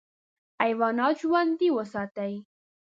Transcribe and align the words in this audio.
حیوانات 0.61 1.15
ژوندي 1.21 1.69
وساتې. 1.75 2.33